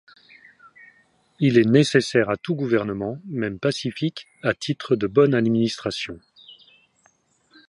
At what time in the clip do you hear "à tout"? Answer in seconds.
2.31-2.55